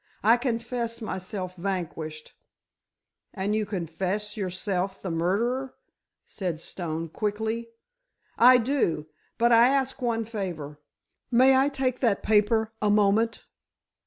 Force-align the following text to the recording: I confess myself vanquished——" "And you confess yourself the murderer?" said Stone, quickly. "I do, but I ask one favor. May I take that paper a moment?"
I 0.23 0.35
confess 0.35 0.99
myself 0.99 1.55
vanquished——" 1.55 2.33
"And 3.35 3.55
you 3.55 3.67
confess 3.67 4.35
yourself 4.35 4.99
the 4.99 5.11
murderer?" 5.11 5.75
said 6.25 6.59
Stone, 6.59 7.09
quickly. 7.09 7.69
"I 8.35 8.57
do, 8.57 9.05
but 9.37 9.51
I 9.51 9.67
ask 9.67 10.01
one 10.01 10.25
favor. 10.25 10.79
May 11.29 11.55
I 11.55 11.69
take 11.69 11.99
that 11.99 12.23
paper 12.23 12.73
a 12.81 12.89
moment?" 12.89 13.45